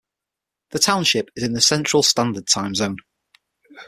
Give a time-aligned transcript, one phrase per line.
[0.71, 2.97] The township is in the Central Standard Time Zone.